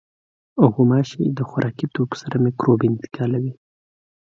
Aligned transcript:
غوماشې 0.73 1.23
د 1.37 1.39
خوراکي 1.49 1.87
توکو 1.93 2.15
سره 2.23 2.35
مکروب 2.45 2.79
انتقالوي. 2.89 3.53